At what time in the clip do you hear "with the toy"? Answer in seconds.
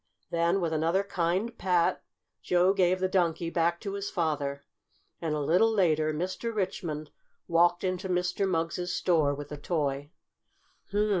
9.35-10.09